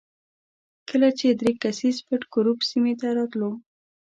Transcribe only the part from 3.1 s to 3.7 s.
راتلو.